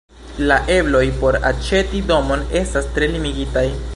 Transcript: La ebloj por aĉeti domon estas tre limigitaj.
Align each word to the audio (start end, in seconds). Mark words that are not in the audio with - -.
La 0.51 0.55
ebloj 0.75 1.01
por 1.19 1.37
aĉeti 1.51 2.03
domon 2.13 2.43
estas 2.63 2.91
tre 2.97 3.13
limigitaj. 3.17 3.67